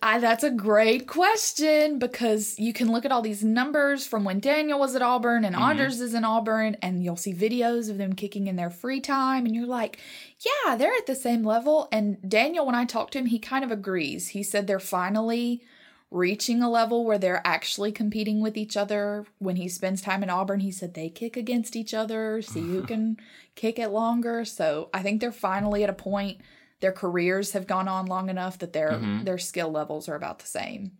I, 0.00 0.18
that's 0.18 0.44
a 0.44 0.50
great 0.50 1.06
question 1.06 1.98
because 1.98 2.58
you 2.58 2.72
can 2.72 2.90
look 2.90 3.04
at 3.04 3.12
all 3.12 3.20
these 3.20 3.44
numbers 3.44 4.06
from 4.06 4.24
when 4.24 4.40
Daniel 4.40 4.78
was 4.78 4.96
at 4.96 5.02
Auburn 5.02 5.44
and 5.44 5.54
mm-hmm. 5.54 5.64
Anders 5.64 6.00
is 6.00 6.14
in 6.14 6.24
Auburn, 6.24 6.76
and 6.80 7.04
you'll 7.04 7.16
see 7.16 7.34
videos 7.34 7.90
of 7.90 7.98
them 7.98 8.14
kicking 8.14 8.46
in 8.46 8.56
their 8.56 8.70
free 8.70 9.00
time, 9.00 9.44
and 9.44 9.54
you're 9.54 9.66
like, 9.66 9.98
yeah, 10.40 10.74
they're 10.76 10.94
at 10.94 11.06
the 11.06 11.14
same 11.14 11.44
level. 11.44 11.88
And 11.92 12.16
Daniel, 12.26 12.64
when 12.64 12.74
I 12.74 12.86
talked 12.86 13.12
to 13.12 13.18
him, 13.18 13.26
he 13.26 13.38
kind 13.38 13.62
of 13.62 13.70
agrees. 13.70 14.28
He 14.28 14.42
said 14.42 14.66
they're 14.66 14.80
finally 14.80 15.62
reaching 16.10 16.62
a 16.62 16.70
level 16.70 17.04
where 17.04 17.18
they're 17.18 17.42
actually 17.44 17.92
competing 17.92 18.40
with 18.40 18.56
each 18.56 18.78
other. 18.78 19.26
When 19.38 19.56
he 19.56 19.68
spends 19.68 20.00
time 20.00 20.22
in 20.22 20.30
Auburn, 20.30 20.60
he 20.60 20.70
said 20.70 20.94
they 20.94 21.10
kick 21.10 21.36
against 21.36 21.76
each 21.76 21.92
other, 21.92 22.40
see 22.40 22.60
who 22.60 22.82
can 22.86 23.18
kick 23.54 23.78
it 23.78 23.88
longer. 23.88 24.46
So 24.46 24.88
I 24.94 25.02
think 25.02 25.20
they're 25.20 25.32
finally 25.32 25.84
at 25.84 25.90
a 25.90 25.94
point 25.94 26.40
their 26.84 26.92
careers 26.92 27.52
have 27.52 27.66
gone 27.66 27.88
on 27.88 28.04
long 28.04 28.28
enough 28.28 28.58
that 28.58 28.74
their 28.74 29.00
their 29.22 29.38
skill 29.38 29.70
levels 29.70 30.06
are 30.06 30.16
about 30.16 30.38
the 30.40 30.46
same. 30.46 30.92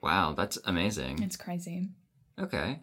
Wow, 0.00 0.32
that's 0.32 0.58
amazing. 0.64 1.24
It's 1.24 1.36
crazy. 1.36 1.88
Okay. 2.38 2.78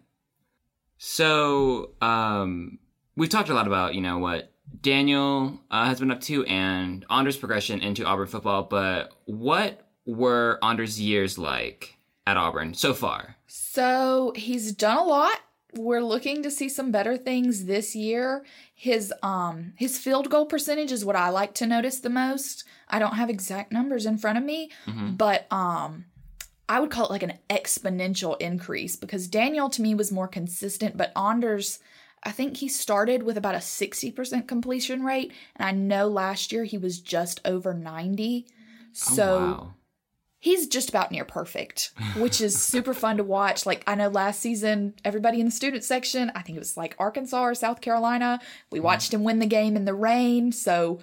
So, 0.98 1.94
um, 2.02 2.78
we've 3.16 3.30
talked 3.30 3.48
a 3.48 3.54
lot 3.54 3.66
about, 3.66 3.94
you 3.94 4.02
know, 4.02 4.18
what 4.18 4.52
Daniel 4.82 5.60
uh, 5.70 5.86
has 5.86 5.98
been 5.98 6.10
up 6.10 6.20
to 6.22 6.44
and 6.44 7.06
Anders' 7.08 7.38
progression 7.38 7.80
into 7.80 8.04
Auburn 8.04 8.26
football, 8.26 8.64
but 8.64 9.12
what 9.24 9.88
were 10.04 10.58
Anders' 10.62 11.00
years 11.00 11.38
like 11.38 11.96
at 12.26 12.36
Auburn 12.36 12.74
so 12.74 12.92
far? 12.92 13.36
So 13.46 14.34
he's 14.36 14.72
done 14.72 14.98
a 14.98 15.04
lot. 15.04 15.40
We're 15.74 16.02
looking 16.02 16.42
to 16.42 16.50
see 16.50 16.68
some 16.68 16.90
better 16.90 17.16
things 17.16 17.64
this 17.64 17.96
year. 17.96 18.44
His 18.74 19.12
um 19.22 19.72
his 19.76 19.98
field 19.98 20.28
goal 20.30 20.46
percentage 20.46 20.92
is 20.92 21.04
what 21.04 21.16
I 21.16 21.30
like 21.30 21.54
to 21.54 21.66
notice 21.66 22.00
the 22.00 22.10
most. 22.10 22.64
I 22.88 22.98
don't 22.98 23.14
have 23.14 23.30
exact 23.30 23.72
numbers 23.72 24.04
in 24.06 24.18
front 24.18 24.38
of 24.38 24.44
me, 24.44 24.70
but 25.16 25.46
um 25.52 26.04
I 26.68 26.80
would 26.80 26.90
call 26.90 27.06
it 27.06 27.10
like 27.10 27.22
an 27.22 27.38
exponential 27.50 28.40
increase 28.40 28.96
because 28.96 29.28
Daniel 29.28 29.68
to 29.70 29.82
me 29.82 29.94
was 29.94 30.12
more 30.12 30.28
consistent, 30.28 30.96
but 30.96 31.12
Anders 31.16 31.78
I 32.24 32.30
think 32.30 32.58
he 32.58 32.68
started 32.68 33.24
with 33.24 33.36
about 33.36 33.56
a 33.56 33.58
60% 33.58 34.46
completion 34.46 35.02
rate 35.02 35.32
and 35.56 35.66
I 35.66 35.72
know 35.72 36.06
last 36.06 36.52
year 36.52 36.64
he 36.64 36.78
was 36.78 37.00
just 37.00 37.40
over 37.44 37.74
90. 37.74 38.46
So 38.92 39.34
oh, 39.34 39.38
wow. 39.38 39.74
He's 40.42 40.66
just 40.66 40.88
about 40.88 41.12
near 41.12 41.24
perfect, 41.24 41.92
which 42.16 42.40
is 42.40 42.60
super 42.60 42.92
fun 42.94 43.16
to 43.18 43.22
watch. 43.22 43.64
Like 43.64 43.84
I 43.86 43.94
know 43.94 44.08
last 44.08 44.40
season, 44.40 44.94
everybody 45.04 45.38
in 45.38 45.46
the 45.46 45.52
student 45.52 45.84
section, 45.84 46.32
I 46.34 46.42
think 46.42 46.56
it 46.56 46.58
was 46.58 46.76
like 46.76 46.96
Arkansas 46.98 47.40
or 47.44 47.54
South 47.54 47.80
Carolina, 47.80 48.40
we 48.68 48.80
watched 48.80 49.14
him 49.14 49.22
win 49.22 49.38
the 49.38 49.46
game 49.46 49.76
in 49.76 49.84
the 49.84 49.94
rain. 49.94 50.50
So 50.50 50.98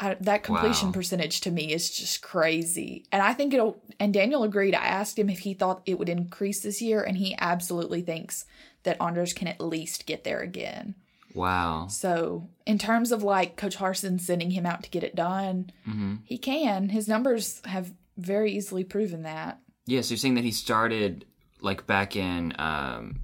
I, 0.00 0.16
that 0.20 0.42
completion 0.42 0.88
Wow. 0.88 0.94
percentage 0.94 1.40
to 1.42 1.52
me 1.52 1.72
is 1.72 1.88
just 1.88 2.20
crazy. 2.20 3.04
And 3.12 3.22
I 3.22 3.32
think 3.32 3.54
it'll, 3.54 3.80
and 4.00 4.12
Daniel 4.12 4.42
agreed. 4.42 4.74
I 4.74 4.86
asked 4.86 5.16
him 5.16 5.30
if 5.30 5.40
he 5.40 5.54
thought 5.54 5.82
it 5.86 5.96
would 5.96 6.08
increase 6.08 6.60
this 6.60 6.82
year, 6.82 7.00
and 7.00 7.16
he 7.16 7.36
absolutely 7.38 8.02
thinks 8.02 8.44
that 8.82 9.00
Anders 9.00 9.32
can 9.32 9.46
at 9.46 9.60
least 9.60 10.06
get 10.06 10.24
there 10.24 10.40
again. 10.40 10.96
Wow. 11.32 11.86
So, 11.86 12.48
in 12.66 12.78
terms 12.78 13.12
of 13.12 13.22
like 13.22 13.56
Coach 13.56 13.76
Harsin 13.76 14.20
sending 14.20 14.50
him 14.50 14.66
out 14.66 14.82
to 14.82 14.90
get 14.90 15.04
it 15.04 15.14
done, 15.14 15.70
hmm 15.84 16.16
he 16.24 16.38
can. 16.38 16.88
His 16.88 17.06
numbers 17.06 17.60
have 17.66 17.92
very 18.20 18.52
easily 18.52 18.84
proven 18.84 19.22
that. 19.24 19.58
Yeah, 19.86 20.02
so 20.02 20.10
you're 20.12 20.18
saying 20.18 20.34
that 20.34 20.44
he 20.44 20.52
started 20.52 21.24
like 21.60 21.86
back 21.86 22.16
in 22.16 22.54
um, 22.58 23.20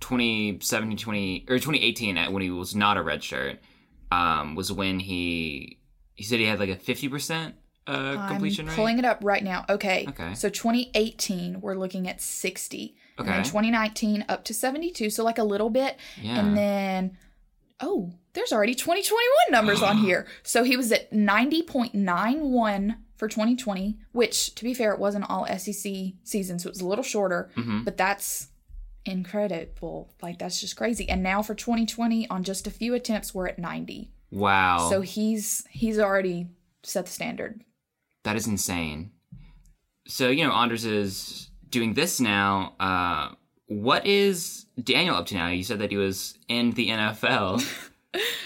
2017, 0.00 0.96
20, 0.98 1.46
or 1.48 1.56
2018 1.58 2.16
when 2.32 2.42
he 2.42 2.50
was 2.50 2.74
not 2.74 2.96
a 2.96 3.02
red 3.02 3.22
shirt, 3.24 3.58
um, 4.12 4.54
was 4.54 4.70
when 4.72 4.98
he 5.00 5.78
he 6.14 6.24
said 6.24 6.38
he 6.38 6.44
had 6.44 6.58
like 6.60 6.68
a 6.68 6.76
50% 6.76 7.54
uh, 7.86 8.28
completion 8.28 8.66
I'm 8.66 8.68
rate. 8.70 8.76
pulling 8.76 8.98
it 8.98 9.04
up 9.04 9.20
right 9.22 9.42
now. 9.42 9.64
Okay. 9.68 10.04
Okay. 10.08 10.34
So 10.34 10.48
2018, 10.50 11.60
we're 11.60 11.74
looking 11.76 12.06
at 12.08 12.20
60. 12.20 12.76
Okay. 12.76 12.94
And 13.18 13.28
then 13.28 13.40
Okay. 13.40 13.48
2019 13.48 14.24
up 14.28 14.44
to 14.44 14.54
72, 14.54 15.08
so 15.10 15.24
like 15.24 15.38
a 15.38 15.42
little 15.44 15.70
bit. 15.70 15.96
Yeah. 16.20 16.38
And 16.40 16.56
then, 16.56 17.16
oh, 17.80 18.12
there's 18.34 18.52
already 18.52 18.74
2021 18.74 19.26
numbers 19.50 19.82
on 19.82 19.96
here. 20.04 20.26
So 20.42 20.62
he 20.62 20.76
was 20.76 20.92
at 20.92 21.10
90.91 21.12 22.96
for 23.20 23.28
2020, 23.28 23.98
which, 24.12 24.54
to 24.56 24.64
be 24.64 24.74
fair, 24.74 24.92
it 24.92 24.98
wasn't 24.98 25.28
all 25.28 25.46
SEC 25.46 25.92
season, 26.24 26.58
so 26.58 26.68
it 26.68 26.72
was 26.72 26.80
a 26.80 26.86
little 26.86 27.04
shorter, 27.04 27.50
Mhm. 27.54 27.84
but 27.84 27.96
that's 27.96 28.48
incredible. 29.04 30.12
Like, 30.22 30.38
that's 30.38 30.60
just 30.60 30.74
crazy. 30.76 31.08
And 31.08 31.22
now 31.22 31.42
for 31.42 31.54
2020, 31.54 32.26
on 32.28 32.42
just 32.44 32.66
a 32.66 32.70
few 32.70 32.94
attempts, 32.94 33.34
we're 33.34 33.46
at 33.48 33.58
90. 33.58 34.10
Wow. 34.30 34.88
So 34.90 35.00
he's 35.02 35.64
he's 35.70 35.98
already 35.98 36.48
set 36.82 37.06
the 37.06 37.12
standard. 37.12 37.62
That 38.24 38.36
is 38.36 38.46
insane. 38.46 39.10
So, 40.06 40.28
you 40.30 40.46
know, 40.46 40.52
Anders 40.52 40.84
is 40.84 41.50
doing 41.68 41.94
this 41.94 42.20
now. 42.20 42.74
Uh, 42.80 43.34
what 43.66 44.06
is 44.06 44.66
Daniel 44.82 45.16
up 45.16 45.26
to 45.26 45.34
now? 45.34 45.48
You 45.48 45.62
said 45.64 45.78
that 45.80 45.90
he 45.90 45.96
was 45.96 46.38
in 46.48 46.72
the 46.72 46.88
NFL. 46.88 47.62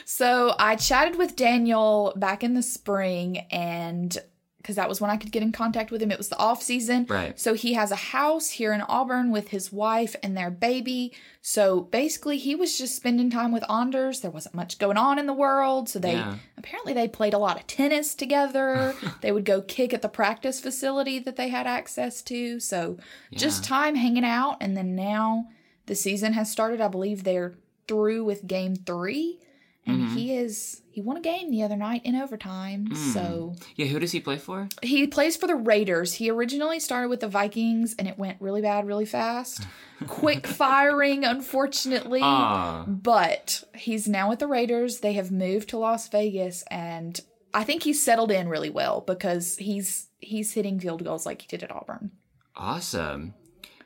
So 0.04 0.54
I 0.58 0.76
chatted 0.76 1.16
with 1.16 1.36
Daniel 1.36 2.12
back 2.16 2.44
in 2.44 2.52
the 2.52 2.62
spring, 2.62 3.38
and 3.50 4.16
because 4.64 4.76
that 4.76 4.88
was 4.88 4.98
when 4.98 5.10
I 5.10 5.18
could 5.18 5.30
get 5.30 5.42
in 5.42 5.52
contact 5.52 5.90
with 5.90 6.00
him. 6.02 6.10
It 6.10 6.16
was 6.16 6.30
the 6.30 6.38
off 6.38 6.62
season, 6.62 7.04
Right. 7.08 7.38
So 7.38 7.52
he 7.52 7.74
has 7.74 7.90
a 7.92 7.96
house 7.96 8.48
here 8.48 8.72
in 8.72 8.80
Auburn 8.80 9.30
with 9.30 9.48
his 9.48 9.70
wife 9.70 10.16
and 10.22 10.34
their 10.34 10.50
baby. 10.50 11.12
So 11.42 11.82
basically, 11.82 12.38
he 12.38 12.54
was 12.54 12.78
just 12.78 12.96
spending 12.96 13.28
time 13.28 13.52
with 13.52 13.70
Anders. 13.70 14.20
There 14.20 14.30
wasn't 14.30 14.54
much 14.54 14.78
going 14.78 14.96
on 14.96 15.18
in 15.18 15.26
the 15.26 15.34
world, 15.34 15.90
so 15.90 15.98
they 15.98 16.14
Yeah. 16.14 16.36
apparently 16.56 16.94
they 16.94 17.06
played 17.08 17.34
a 17.34 17.38
lot 17.38 17.60
of 17.60 17.66
tennis 17.66 18.14
together. 18.14 18.94
they 19.20 19.30
would 19.32 19.44
go 19.44 19.60
kick 19.60 19.92
at 19.92 20.00
the 20.00 20.08
practice 20.08 20.60
facility 20.60 21.18
that 21.18 21.36
they 21.36 21.48
had 21.50 21.66
access 21.66 22.22
to. 22.22 22.58
So 22.60 22.96
just 23.32 23.64
time 23.64 23.96
hanging 23.96 24.24
out, 24.24 24.56
and 24.62 24.74
then 24.74 24.96
now 24.96 25.48
the 25.86 25.94
season 25.94 26.32
has 26.32 26.50
started. 26.50 26.80
I 26.80 26.88
believe 26.88 27.24
they're 27.24 27.52
through 27.86 28.24
with 28.24 28.46
game 28.46 28.76
three, 28.76 29.38
and 29.86 30.00
Mm-hmm. 30.00 30.16
he 30.16 30.34
is 30.36 30.80
he 30.90 31.00
won 31.00 31.16
a 31.16 31.20
game 31.20 31.50
the 31.50 31.62
other 31.62 31.76
night 31.76 32.02
in 32.04 32.14
overtime. 32.14 32.86
Hmm. 32.86 32.94
So 32.94 33.54
yeah, 33.76 33.86
who 33.86 33.98
does 33.98 34.12
he 34.12 34.20
play 34.20 34.38
for? 34.38 34.68
he 34.82 35.06
plays 35.06 35.36
for 35.36 35.46
the 35.46 35.56
Raiders. 35.56 36.14
He 36.14 36.30
originally 36.30 36.80
started 36.80 37.08
with 37.08 37.20
the 37.20 37.28
Vikings, 37.28 37.94
and 37.98 38.06
it 38.08 38.18
went 38.18 38.40
really 38.40 38.62
bad, 38.62 38.86
really 38.86 39.04
fast. 39.06 39.66
Quick 40.06 40.46
firing, 40.46 41.24
unfortunately. 41.24 42.20
Ah, 42.22 42.84
But 42.86 43.64
he's 43.74 44.06
now 44.08 44.28
with 44.30 44.38
the 44.38 44.46
Raiders. 44.46 45.00
They 45.00 45.14
have 45.14 45.30
moved 45.30 45.68
to 45.70 45.78
Las 45.78 46.08
Vegas, 46.08 46.62
and 46.70 47.20
I 47.52 47.64
think 47.64 47.82
he's 47.82 48.02
settled 48.02 48.30
in 48.30 48.48
really 48.48 48.70
well 48.70 49.00
because 49.00 49.56
he's 49.56 50.08
he's 50.20 50.52
hitting 50.54 50.80
field 50.80 51.04
goals 51.04 51.26
like 51.26 51.42
he 51.42 51.48
did 51.48 51.62
at 51.62 51.70
Auburn. 51.72 52.10
awesome. 52.56 53.34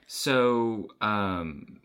So, 0.07 0.89
um, 1.01 1.81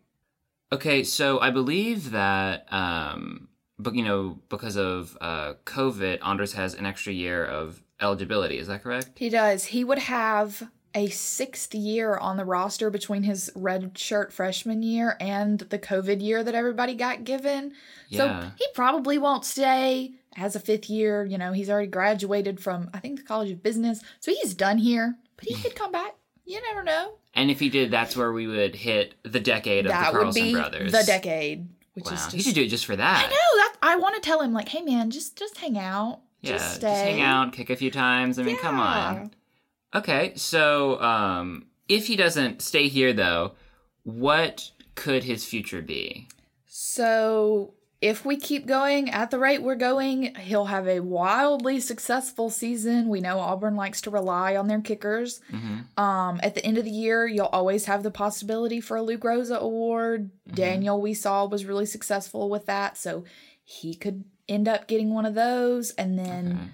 okay, 0.71 1.03
so 1.03 1.39
I 1.39 1.49
believe 1.51 2.11
that, 2.11 2.71
um, 2.71 3.49
but 3.83 3.95
you 3.95 4.03
know, 4.03 4.39
because 4.49 4.75
of 4.75 5.17
uh, 5.21 5.53
COVID, 5.65 6.19
Anders 6.25 6.53
has 6.53 6.73
an 6.73 6.85
extra 6.85 7.13
year 7.13 7.45
of 7.45 7.83
eligibility. 8.01 8.57
Is 8.57 8.67
that 8.67 8.83
correct? 8.83 9.11
He 9.15 9.29
does. 9.29 9.65
He 9.65 9.83
would 9.83 9.99
have 9.99 10.69
a 10.95 11.09
sixth 11.09 11.73
year 11.73 12.15
on 12.17 12.37
the 12.37 12.45
roster 12.45 12.89
between 12.89 13.23
his 13.23 13.51
red 13.55 13.97
shirt 13.97 14.31
freshman 14.31 14.83
year 14.83 15.17
and 15.19 15.59
the 15.59 15.79
COVID 15.79 16.21
year 16.21 16.43
that 16.43 16.53
everybody 16.53 16.93
got 16.93 17.23
given. 17.23 17.73
Yeah. 18.09 18.41
So 18.41 18.51
he 18.57 18.65
probably 18.73 19.17
won't 19.17 19.45
stay 19.45 20.13
as 20.37 20.55
a 20.55 20.59
fifth 20.59 20.89
year. 20.89 21.25
You 21.25 21.37
know, 21.37 21.51
he's 21.51 21.69
already 21.69 21.87
graduated 21.87 22.59
from, 22.59 22.89
I 22.93 22.99
think, 22.99 23.19
the 23.19 23.25
College 23.25 23.51
of 23.51 23.63
Business. 23.63 24.01
So 24.19 24.31
he's 24.31 24.53
done 24.53 24.77
here, 24.77 25.15
but 25.35 25.45
he 25.45 25.55
could 25.55 25.75
come 25.75 25.91
back. 25.91 26.15
You 26.45 26.61
never 26.61 26.83
know. 26.83 27.13
And 27.33 27.49
if 27.49 27.59
he 27.59 27.69
did, 27.69 27.89
that's 27.89 28.15
where 28.15 28.31
we 28.31 28.47
would 28.47 28.75
hit 28.75 29.15
the 29.23 29.39
decade 29.39 29.85
of 29.85 29.91
that 29.91 30.11
the 30.11 30.17
would 30.17 30.23
Carlson 30.23 30.43
be 30.43 30.53
brothers. 30.53 30.91
the 30.91 31.03
decade. 31.03 31.67
Which 31.93 32.05
Wow, 32.05 32.13
is 32.13 32.19
just, 32.21 32.35
he 32.35 32.41
should 32.41 32.55
do 32.55 32.63
it 32.63 32.69
just 32.69 32.85
for 32.85 32.95
that. 32.95 33.25
I 33.25 33.29
know 33.29 33.29
that 33.29 33.75
I 33.83 33.95
want 33.97 34.15
to 34.15 34.21
tell 34.21 34.41
him 34.41 34.53
like, 34.53 34.69
hey 34.69 34.81
man, 34.81 35.11
just 35.11 35.37
just 35.37 35.57
hang 35.57 35.77
out, 35.77 36.21
Yeah, 36.41 36.53
just 36.53 36.81
just, 36.81 37.03
hang 37.03 37.21
out, 37.21 37.53
kick 37.53 37.69
a 37.69 37.75
few 37.75 37.91
times. 37.91 38.39
I 38.39 38.43
mean, 38.43 38.57
come 38.57 38.79
on. 38.79 39.31
Okay, 39.95 40.33
so 40.35 40.99
um, 41.01 41.67
if 41.87 42.07
he 42.07 42.15
doesn't 42.15 42.61
stay 42.63 42.87
here, 42.87 43.13
though, 43.13 43.51
what 44.03 44.71
could 44.95 45.23
his 45.23 45.45
future 45.45 45.83
be? 45.83 46.27
So 46.65 47.75
if 48.03 48.25
we 48.25 48.35
keep 48.35 48.65
going 48.65 49.09
at 49.11 49.31
the 49.31 49.39
rate 49.39 49.63
we're 49.63 49.75
going, 49.75 50.35
he'll 50.35 50.65
have 50.65 50.89
a 50.89 50.99
wildly 50.99 51.79
successful 51.79 52.49
season. 52.49 53.07
We 53.07 53.21
know 53.21 53.39
Auburn 53.39 53.77
likes 53.77 54.01
to 54.01 54.09
rely 54.09 54.57
on 54.57 54.67
their 54.67 54.81
kickers. 54.81 55.39
hmm 55.49 55.79
Um, 55.95 56.41
at 56.43 56.53
the 56.53 56.65
end 56.65 56.77
of 56.77 56.83
the 56.83 56.91
year, 56.91 57.25
you'll 57.25 57.45
always 57.45 57.85
have 57.85 58.03
the 58.03 58.11
possibility 58.11 58.81
for 58.81 58.97
a 58.97 59.01
Lou 59.01 59.17
Groza 59.17 59.57
award. 59.57 60.31
Daniel, 60.53 60.99
we 60.99 61.13
saw, 61.13 61.45
was 61.45 61.63
really 61.63 61.85
successful 61.85 62.49
with 62.49 62.65
that, 62.65 62.97
so 62.97 63.23
he 63.63 63.95
could 63.95 64.25
end 64.49 64.67
up 64.67 64.87
getting 64.87 65.13
one 65.13 65.25
of 65.25 65.33
those. 65.33 65.91
And 65.91 66.19
then 66.19 66.47
Okay. 66.47 66.69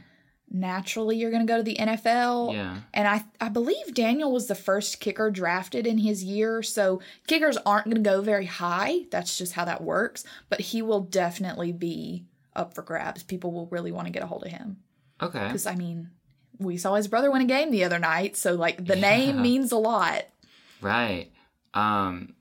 Naturally, 0.52 1.18
you're 1.18 1.32
going 1.32 1.46
to 1.46 1.52
go 1.52 1.58
to 1.58 1.64
the 1.64 1.76
NFL. 1.80 2.54
Yeah. 2.54 2.78
And 2.94 3.08
I, 3.08 3.24
I 3.40 3.50
believe 3.50 3.94
Daniel 3.94 4.32
was 4.32 4.48
the 4.48 4.56
first 4.56 5.00
kicker 5.00 5.30
drafted 5.32 5.86
in 5.88 5.98
his 6.00 6.24
year, 6.24 6.64
so 6.64 7.02
kickers 7.28 7.58
aren't 7.66 7.86
going 7.86 8.04
to 8.04 8.10
go 8.10 8.22
very 8.22 8.46
high. 8.46 9.02
That's 9.12 9.38
just 9.38 9.54
how 9.54 9.66
that 9.66 9.82
works. 9.84 10.24
But 10.50 10.62
he 10.62 10.82
will 10.82 11.02
definitely 11.02 11.72
be 11.72 12.26
up 12.56 12.74
for 12.74 12.82
grabs. 12.82 13.24
People 13.24 13.52
will 13.52 13.68
really 13.68 13.92
want 13.92 14.08
to 14.08 14.12
get 14.12 14.24
a 14.24 14.28
hold 14.28 14.46
of 14.46 14.52
him. 14.52 14.78
Okay. 15.22 15.46
Because, 15.46 15.66
I 15.66 15.76
mean, 15.76 16.10
we 16.58 16.78
saw 16.78 16.96
his 16.96 17.08
brother 17.08 17.32
win 17.32 17.42
a 17.42 17.46
game 17.46 17.72
the 17.72 17.84
other 17.84 18.00
night, 18.00 18.36
so, 18.36 18.54
like, 18.56 18.84
the 18.86 18.96
Yeah. 18.98 19.02
name 19.16 19.42
means 19.42 19.72
a 19.72 19.78
lot. 19.78 20.24
Right. 20.82 21.32
Um. 21.74 22.34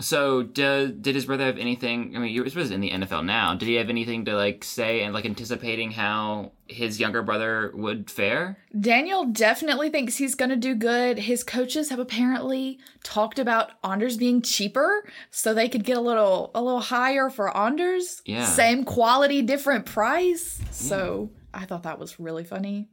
So, 0.00 0.42
do, 0.42 0.88
did 0.88 1.14
his 1.14 1.26
brother 1.26 1.44
have 1.44 1.58
anything? 1.58 2.16
I 2.16 2.18
mean, 2.18 2.32
your 2.32 2.44
brother's 2.44 2.70
in 2.70 2.80
the 2.80 2.90
NFL 2.90 3.24
now. 3.24 3.54
Did 3.54 3.68
he 3.68 3.74
have 3.74 3.90
anything 3.90 4.24
to 4.24 4.34
like 4.34 4.64
say 4.64 5.02
and 5.02 5.12
like 5.12 5.26
anticipating 5.26 5.90
how 5.90 6.52
his 6.66 6.98
younger 6.98 7.22
brother 7.22 7.70
would 7.74 8.10
fare? 8.10 8.58
Daniel 8.78 9.26
definitely 9.26 9.90
thinks 9.90 10.16
he's 10.16 10.34
going 10.34 10.48
to 10.48 10.56
do 10.56 10.74
good. 10.74 11.18
His 11.18 11.44
coaches 11.44 11.90
have 11.90 11.98
apparently 11.98 12.78
talked 13.04 13.38
about 13.38 13.72
Anders 13.84 14.16
being 14.16 14.40
cheaper 14.40 15.04
so 15.30 15.52
they 15.52 15.68
could 15.68 15.84
get 15.84 15.96
a 15.96 16.00
little 16.00 16.50
a 16.54 16.62
little 16.62 16.80
higher 16.80 17.28
for 17.28 17.54
Anders. 17.56 18.22
Yeah. 18.24 18.46
Same 18.46 18.84
quality, 18.84 19.42
different 19.42 19.86
price. 19.86 20.60
So, 20.70 21.30
I 21.52 21.66
thought 21.66 21.82
that 21.82 21.98
was 21.98 22.18
really 22.18 22.44
funny. 22.44 22.88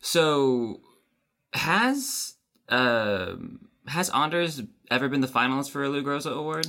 So, 0.00 0.80
has 1.54 2.34
um 2.68 3.68
has 3.86 4.10
Anders 4.10 4.62
ever 4.92 5.08
been 5.08 5.20
the 5.20 5.26
finalist 5.26 5.70
for 5.70 5.82
a 5.82 5.88
Lou 5.88 6.02
Groza 6.02 6.32
award? 6.36 6.66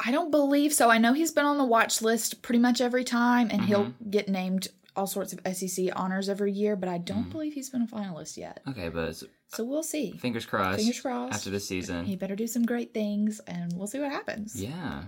I 0.00 0.10
don't 0.10 0.30
believe 0.30 0.72
so. 0.72 0.90
I 0.90 0.98
know 0.98 1.12
he's 1.12 1.30
been 1.32 1.44
on 1.44 1.58
the 1.58 1.64
watch 1.64 2.02
list 2.02 2.42
pretty 2.42 2.58
much 2.58 2.80
every 2.80 3.04
time 3.04 3.48
and 3.50 3.62
he'll 3.62 3.84
Mm-hmm. 3.86 4.10
get 4.10 4.28
named 4.28 4.68
all 4.96 5.06
sorts 5.06 5.32
of 5.32 5.40
SEC 5.56 5.88
honors 5.96 6.28
every 6.28 6.52
year, 6.52 6.76
but 6.76 6.88
I 6.88 6.98
Mm. 6.98 7.04
don't 7.04 7.30
believe 7.30 7.52
he's 7.54 7.70
been 7.70 7.82
a 7.82 7.86
finalist 7.86 8.36
yet. 8.36 8.60
Okay, 8.68 8.88
but 8.88 9.16
So, 9.48 9.64
we'll 9.64 9.82
see. 9.82 10.12
fingers 10.12 10.46
crossed. 10.46 10.78
Fingers 10.78 11.00
crossed. 11.00 11.34
After 11.34 11.50
this 11.50 11.66
season. 11.66 12.04
He 12.06 12.16
better 12.16 12.36
do 12.36 12.46
some 12.46 12.64
great 12.64 12.92
things 12.94 13.40
and 13.46 13.72
we'll 13.76 13.86
see 13.88 13.98
what 14.00 14.10
happens. 14.10 14.60
Yeah. 14.60 15.04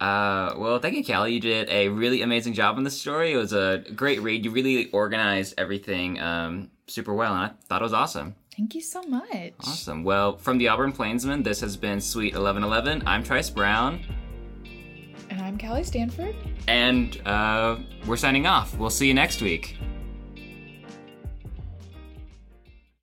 Uh, 0.00 0.54
well, 0.56 0.78
thank 0.80 0.96
you, 0.96 1.04
Callie. 1.04 1.32
You 1.34 1.40
did 1.40 1.68
a 1.70 1.88
really 1.88 2.22
amazing 2.22 2.52
job 2.54 2.76
on 2.76 2.84
this 2.84 3.00
story. 3.00 3.32
It 3.32 3.36
was 3.36 3.52
a 3.52 3.84
great 3.94 4.20
read. 4.20 4.44
You 4.44 4.50
really 4.50 4.90
organized 4.90 5.54
everything 5.56 6.20
um, 6.20 6.70
super 6.88 7.14
well, 7.14 7.32
and 7.32 7.44
I 7.44 7.50
thought 7.68 7.80
it 7.80 7.84
was 7.84 7.92
awesome. 7.92 8.34
Thank 8.56 8.74
you 8.74 8.80
so 8.80 9.02
much. 9.02 9.52
Awesome. 9.60 10.04
Well, 10.04 10.36
from 10.36 10.58
the 10.58 10.68
Auburn 10.68 10.92
Plainsman, 10.92 11.42
this 11.42 11.60
has 11.60 11.76
been 11.76 12.00
Suite 12.00 12.34
1111. 12.34 13.02
I'm 13.06 13.22
Trice 13.24 13.50
Brown, 13.50 14.00
And 15.30 15.40
I'm 15.40 15.58
Callie 15.58 15.82
Stanford. 15.84 16.36
and 16.68 17.20
uh, 17.26 17.78
we're 18.06 18.16
signing 18.16 18.46
off. 18.46 18.76
We'll 18.78 18.90
see 18.90 19.08
you 19.08 19.14
next 19.14 19.42
week. 19.42 19.76